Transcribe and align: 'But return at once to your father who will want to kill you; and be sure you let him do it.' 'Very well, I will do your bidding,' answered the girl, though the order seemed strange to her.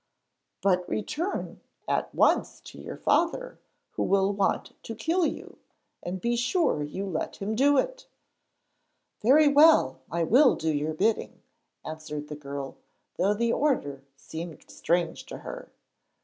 'But 0.63 0.89
return 0.89 1.61
at 1.87 2.11
once 2.15 2.59
to 2.61 2.79
your 2.79 2.97
father 2.97 3.59
who 3.91 4.01
will 4.01 4.33
want 4.33 4.73
to 4.81 4.95
kill 4.95 5.27
you; 5.27 5.59
and 6.01 6.19
be 6.19 6.35
sure 6.35 6.81
you 6.81 7.05
let 7.05 7.35
him 7.35 7.53
do 7.55 7.77
it.' 7.77 8.07
'Very 9.21 9.47
well, 9.47 9.99
I 10.09 10.23
will 10.23 10.55
do 10.55 10.73
your 10.73 10.95
bidding,' 10.95 11.43
answered 11.85 12.29
the 12.29 12.35
girl, 12.35 12.77
though 13.17 13.35
the 13.35 13.53
order 13.53 14.01
seemed 14.17 14.67
strange 14.71 15.27
to 15.27 15.37
her. 15.37 15.69